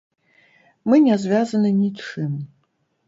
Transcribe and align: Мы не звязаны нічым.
Мы 0.93 0.99
не 1.07 1.15
звязаны 1.25 1.69
нічым. 1.83 2.31